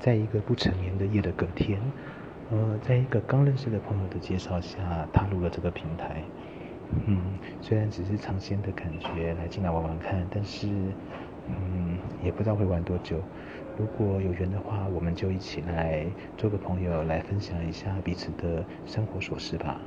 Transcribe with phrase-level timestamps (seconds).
[0.00, 1.78] 在一个不成年的夜的隔天，
[2.50, 6.22] 呃，在一个刚认识的朋友的介绍下踏入了这个平台。
[7.06, 7.20] 嗯，
[7.60, 10.66] 虽然只是尝鲜的感觉，来进来玩玩看，但是
[11.48, 13.22] 嗯，也不知道会玩多久。
[13.76, 19.80] 如果有缘的话，我们就一起来做个朋友，来分享一下彼此的生活琐事吧。